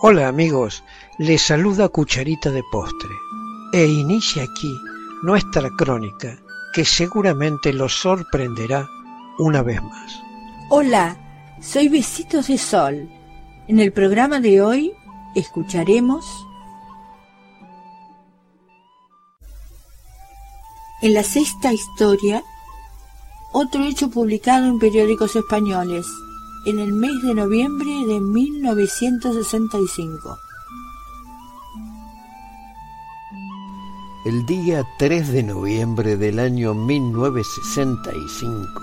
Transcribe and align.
Hola 0.00 0.28
amigos, 0.28 0.82
les 1.18 1.42
saluda 1.42 1.90
Cucharita 1.90 2.50
de 2.50 2.62
Postre 2.62 3.14
e 3.74 3.84
inicia 3.86 4.44
aquí 4.44 4.72
nuestra 5.22 5.68
crónica 5.76 6.38
que 6.72 6.86
seguramente 6.86 7.74
los 7.74 7.92
sorprenderá 7.92 8.88
una 9.38 9.62
vez 9.62 9.82
más. 9.82 10.22
Hola, 10.70 11.16
soy 11.60 11.88
Besitos 11.88 12.48
de 12.48 12.56
Sol. 12.56 13.10
En 13.68 13.80
el 13.80 13.92
programa 13.92 14.40
de 14.40 14.62
hoy 14.62 14.92
escucharemos 15.34 16.24
en 21.02 21.12
la 21.12 21.22
sexta 21.22 21.70
historia 21.70 22.42
otro 23.52 23.84
hecho 23.84 24.08
publicado 24.08 24.66
en 24.66 24.78
periódicos 24.78 25.36
españoles 25.36 26.06
en 26.66 26.78
el 26.80 26.92
mes 26.92 27.22
de 27.22 27.32
noviembre 27.32 28.04
de 28.06 28.20
1965. 28.20 30.38
El 34.24 34.44
día 34.46 34.84
3 34.98 35.28
de 35.28 35.44
noviembre 35.44 36.16
del 36.16 36.40
año 36.40 36.74
1965, 36.74 38.80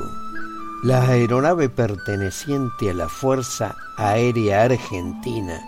la 0.83 1.09
aeronave 1.09 1.67
perteneciente 1.67 2.89
a 2.89 2.93
la 2.93 3.09
Fuerza 3.09 3.75
Aérea 3.97 4.63
Argentina, 4.63 5.61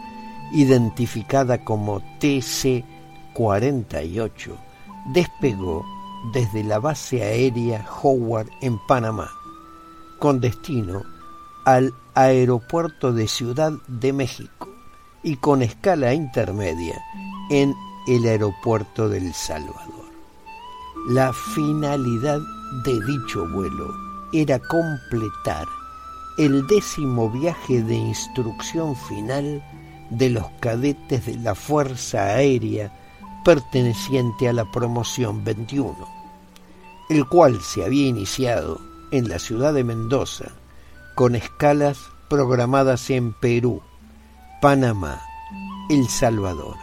identificada 0.54 1.66
como 1.66 2.00
TC-48, 2.22 4.56
despegó 5.14 5.86
desde 6.34 6.64
la 6.64 6.80
base 6.80 7.24
aérea 7.24 7.86
Howard 8.02 8.48
en 8.62 8.80
Panamá, 8.88 9.30
con 10.18 10.40
destino 10.40 11.14
al 11.66 11.94
aeropuerto 12.14 13.12
de 13.12 13.28
Ciudad 13.28 13.74
de 13.88 14.14
México 14.14 14.70
y 15.24 15.38
con 15.38 15.64
escala 15.64 16.14
intermedia 16.14 17.04
en 17.50 17.74
el 18.08 18.26
aeropuerto 18.26 19.10
del 19.10 19.34
Salvador. 19.34 20.06
La 21.10 21.34
finalidad 21.34 22.40
de 22.84 23.06
dicho 23.06 23.48
vuelo 23.50 23.92
era 24.32 24.60
completar 24.60 25.68
el 26.38 26.68
décimo 26.68 27.32
viaje 27.32 27.82
de 27.82 27.96
instrucción 27.96 28.96
final 28.96 29.64
de 30.12 30.30
los 30.30 30.46
cadetes 30.60 31.26
de 31.26 31.38
la 31.38 31.56
Fuerza 31.56 32.26
Aérea 32.26 32.92
perteneciente 33.44 34.50
a 34.50 34.54
la 34.54 34.70
promoción 34.72 35.44
21, 35.44 35.96
el 37.10 37.26
cual 37.28 37.60
se 37.62 37.84
había 37.84 38.08
iniciado 38.08 38.80
en 39.12 39.30
la 39.30 39.40
ciudad 39.40 39.74
de 39.74 39.84
Mendoza 39.84 40.52
con 41.16 41.34
escalas 41.36 42.12
programadas 42.30 43.10
en 43.10 43.32
Perú, 43.32 43.82
Panamá, 44.62 45.22
El 45.90 46.10
Salvador, 46.10 46.76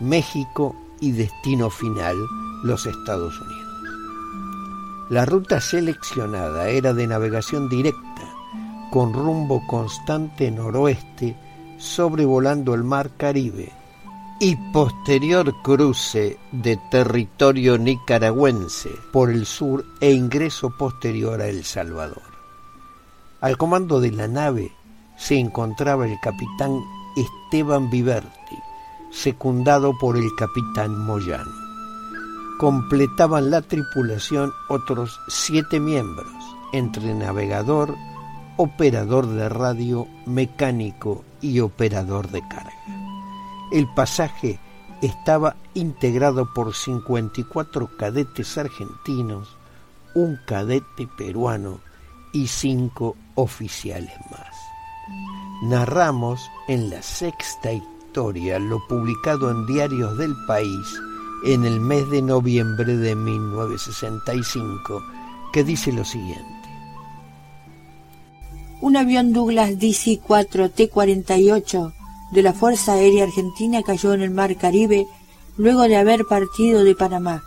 México 0.00 0.74
y 1.00 1.12
destino 1.12 1.70
final 1.70 2.16
los 2.64 2.86
Estados 2.86 3.40
Unidos. 3.40 3.62
La 5.10 5.24
ruta 5.24 5.60
seleccionada 5.60 6.68
era 6.68 6.92
de 6.92 7.06
navegación 7.06 7.68
directa, 7.68 8.22
con 8.90 9.12
rumbo 9.12 9.64
constante 9.68 10.50
noroeste, 10.50 11.36
sobrevolando 11.78 12.74
el 12.74 12.82
mar 12.82 13.10
Caribe, 13.16 13.72
y 14.40 14.56
posterior 14.72 15.54
cruce 15.62 16.36
de 16.50 16.76
territorio 16.90 17.78
nicaragüense 17.78 18.90
por 19.12 19.30
el 19.30 19.46
sur 19.46 19.84
e 20.00 20.10
ingreso 20.10 20.76
posterior 20.76 21.40
a 21.40 21.46
El 21.46 21.64
Salvador. 21.64 22.31
Al 23.42 23.56
comando 23.56 24.00
de 24.00 24.12
la 24.12 24.28
nave 24.28 24.70
se 25.16 25.36
encontraba 25.36 26.06
el 26.06 26.16
capitán 26.20 26.78
Esteban 27.16 27.90
Viverti, 27.90 28.56
secundado 29.10 29.98
por 29.98 30.16
el 30.16 30.28
capitán 30.38 30.96
Moyano. 31.04 31.50
Completaban 32.60 33.50
la 33.50 33.60
tripulación 33.60 34.52
otros 34.68 35.18
siete 35.26 35.80
miembros, 35.80 36.32
entre 36.72 37.14
navegador, 37.14 37.96
operador 38.58 39.26
de 39.26 39.48
radio, 39.48 40.06
mecánico 40.24 41.24
y 41.40 41.58
operador 41.58 42.30
de 42.30 42.46
carga. 42.46 42.70
El 43.72 43.92
pasaje 43.92 44.60
estaba 45.02 45.56
integrado 45.74 46.46
por 46.54 46.76
54 46.76 47.96
cadetes 47.96 48.56
argentinos, 48.56 49.48
un 50.14 50.38
cadete 50.46 51.08
peruano 51.18 51.80
y 52.32 52.46
cinco 52.46 53.16
oficiales 53.34 54.12
más. 54.30 54.56
Narramos 55.62 56.40
en 56.68 56.90
la 56.90 57.02
sexta 57.02 57.72
historia 57.72 58.58
lo 58.58 58.86
publicado 58.88 59.50
en 59.50 59.66
diarios 59.66 60.18
del 60.18 60.34
país 60.46 61.00
en 61.44 61.64
el 61.64 61.80
mes 61.80 62.08
de 62.10 62.22
noviembre 62.22 62.96
de 62.96 63.14
1965, 63.14 65.02
que 65.52 65.64
dice 65.64 65.92
lo 65.92 66.04
siguiente. 66.04 66.44
Un 68.80 68.96
avión 68.96 69.32
Douglas 69.32 69.70
DC-4 69.78 70.72
T-48 70.72 71.92
de 72.32 72.42
la 72.42 72.52
Fuerza 72.52 72.94
Aérea 72.94 73.24
Argentina 73.24 73.82
cayó 73.82 74.12
en 74.14 74.22
el 74.22 74.30
Mar 74.30 74.56
Caribe 74.56 75.06
luego 75.56 75.82
de 75.82 75.96
haber 75.96 76.24
partido 76.24 76.82
de 76.82 76.94
Panamá, 76.94 77.42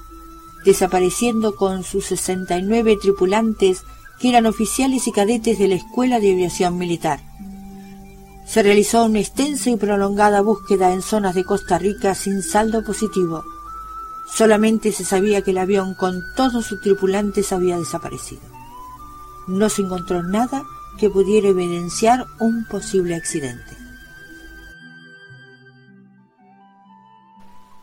desapareciendo 0.64 1.56
con 1.56 1.84
sus 1.84 2.06
69 2.06 2.98
tripulantes 3.02 3.84
que 4.20 4.30
eran 4.30 4.46
oficiales 4.46 5.08
y 5.08 5.12
cadetes 5.12 5.60
de 5.60 5.68
la 5.68 5.76
Escuela 5.76 6.20
de 6.20 6.32
Aviación 6.32 6.78
Militar. 6.78 7.20
Se 8.46 8.62
realizó 8.62 9.06
una 9.06 9.20
extensa 9.20 9.70
y 9.70 9.76
prolongada 9.76 10.42
búsqueda 10.42 10.94
en 10.94 11.02
zonas 11.02 11.36
de 11.36 11.44
Costa 11.44 11.78
Rica 11.78 12.14
sin 12.14 12.44
saldo 12.44 12.84
positivo. 12.84 13.44
Solamente 14.32 14.92
se 14.92 15.04
sabía 15.04 15.42
que 15.42 15.52
el 15.52 15.58
avión 15.58 15.96
con 15.96 16.22
todos 16.36 16.66
sus 16.66 16.82
tripulantes 16.82 17.52
había 17.52 17.78
desaparecido. 17.78 18.44
No 19.48 19.70
se 19.70 19.82
encontró 19.82 20.24
nada 20.24 20.64
que 20.98 21.10
pudiera 21.10 21.50
evidenciar 21.50 22.26
un 22.40 22.66
posible 22.66 23.16
accidente. 23.16 23.76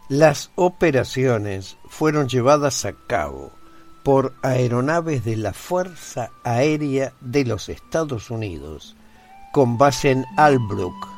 Las 0.09 0.51
operaciones 0.57 1.77
fueron 1.89 2.29
llevadas 2.29 2.85
a 2.85 2.93
cabo 2.93 3.53
por 4.03 4.33
aeronaves 4.43 5.25
de 5.25 5.37
la 5.37 5.53
Fuerza 5.53 6.31
Aérea 6.45 7.13
de 7.21 7.45
los 7.45 7.69
Estados 7.69 8.31
Unidos 8.31 8.97
con 9.53 9.77
base 9.77 10.11
en 10.11 10.25
Albrook. 10.37 11.09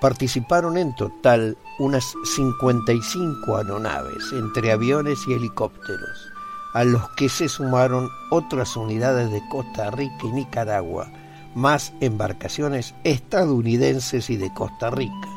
Participaron 0.00 0.76
en 0.76 0.94
total 0.96 1.56
unas 1.78 2.14
55 2.24 3.56
aeronaves 3.56 4.32
entre 4.32 4.72
aviones 4.72 5.20
y 5.26 5.32
helicópteros, 5.32 6.32
a 6.74 6.84
los 6.84 7.08
que 7.10 7.28
se 7.28 7.48
sumaron 7.48 8.10
otras 8.30 8.76
unidades 8.76 9.30
de 9.30 9.40
Costa 9.48 9.90
Rica 9.92 10.18
y 10.24 10.32
Nicaragua, 10.32 11.10
más 11.54 11.94
embarcaciones 12.00 12.94
estadounidenses 13.04 14.28
y 14.28 14.36
de 14.36 14.52
Costa 14.52 14.90
Rica, 14.90 15.28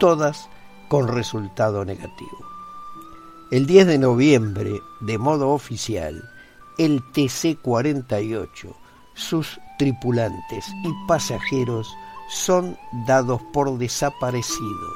todas 0.00 0.48
con 0.88 1.06
resultado 1.08 1.84
negativo. 1.84 2.51
El 3.52 3.66
10 3.66 3.86
de 3.86 3.98
noviembre, 3.98 4.80
de 5.00 5.18
modo 5.18 5.50
oficial, 5.50 6.26
el 6.78 7.02
TC-48, 7.12 8.74
sus 9.12 9.60
tripulantes 9.78 10.64
y 10.82 11.06
pasajeros 11.06 11.86
son 12.30 12.78
dados 13.06 13.42
por 13.52 13.76
desaparecido, 13.76 14.88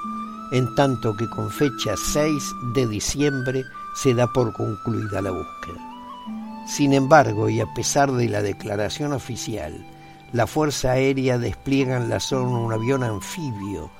en 0.53 0.75
tanto 0.75 1.15
que 1.19 1.28
con 1.28 1.50
fecha 1.50 1.97
6 2.15 2.43
de 2.75 2.87
diciembre 2.87 3.62
se 3.95 4.15
da 4.15 4.27
por 4.33 4.55
concluida 4.55 5.21
la 5.21 5.33
búsqueda. 5.33 6.65
Sin 6.66 6.95
embargo, 6.95 7.50
y 7.50 7.61
a 7.61 7.66
pesar 7.75 8.11
de 8.11 8.27
la 8.27 8.41
declaración 8.41 9.12
oficial, 9.12 9.87
la 10.33 10.47
Fuerza 10.47 10.93
Aérea 10.93 11.37
despliega 11.37 11.99
en 11.99 12.09
la 12.09 12.21
zona 12.21 12.59
un 12.59 12.72
avión 12.72 13.03
anfibio, 13.03 13.91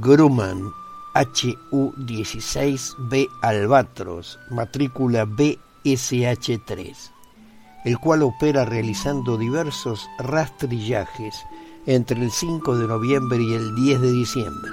Grumman 0.00 0.70
HU-16B 1.14 3.28
Albatros, 3.40 4.40
matrícula 4.50 5.24
BSH-3, 5.24 6.96
el 7.84 7.98
cual 7.98 8.24
opera 8.24 8.64
realizando 8.64 9.38
diversos 9.38 10.10
rastrillajes 10.18 11.36
entre 11.86 12.20
el 12.20 12.32
5 12.32 12.78
de 12.78 12.88
noviembre 12.88 13.40
y 13.40 13.54
el 13.54 13.76
10 13.76 14.00
de 14.00 14.10
diciembre, 14.10 14.72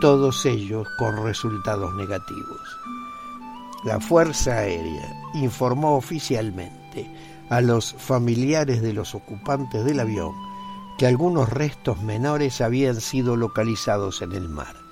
todos 0.00 0.44
ellos 0.44 0.88
con 0.98 1.22
resultados 1.22 1.94
negativos. 1.94 2.76
La 3.84 4.00
Fuerza 4.00 4.58
Aérea 4.58 5.30
informó 5.34 5.94
oficialmente 5.94 7.08
a 7.48 7.60
los 7.60 7.94
familiares 7.94 8.82
de 8.82 8.92
los 8.92 9.14
ocupantes 9.14 9.84
del 9.84 10.00
avión 10.00 10.34
que 10.98 11.06
algunos 11.06 11.48
restos 11.48 12.02
menores 12.02 12.60
habían 12.60 13.00
sido 13.00 13.36
localizados 13.36 14.20
en 14.20 14.32
el 14.32 14.48
mar 14.48 14.89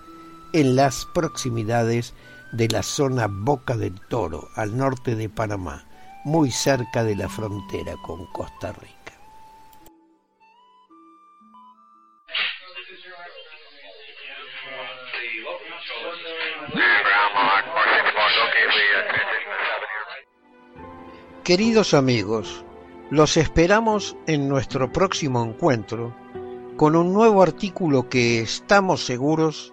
en 0.52 0.76
las 0.76 1.06
proximidades 1.06 2.14
de 2.52 2.68
la 2.68 2.82
zona 2.82 3.26
Boca 3.28 3.76
del 3.76 4.00
Toro, 4.08 4.48
al 4.54 4.76
norte 4.76 5.14
de 5.14 5.28
Panamá, 5.28 5.84
muy 6.24 6.50
cerca 6.50 7.04
de 7.04 7.16
la 7.16 7.28
frontera 7.28 7.94
con 8.04 8.26
Costa 8.26 8.72
Rica. 8.72 8.94
Queridos 21.44 21.94
amigos, 21.94 22.62
los 23.10 23.38
esperamos 23.38 24.18
en 24.26 24.50
nuestro 24.50 24.92
próximo 24.92 25.42
encuentro 25.42 26.14
con 26.76 26.94
un 26.94 27.14
nuevo 27.14 27.42
artículo 27.42 28.10
que 28.10 28.42
estamos 28.42 29.06
seguros 29.06 29.72